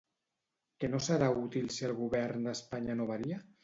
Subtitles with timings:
[0.85, 3.45] Què no serà útil si el govern d'Espanya no varia?